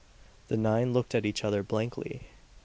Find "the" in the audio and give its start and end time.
0.47-0.57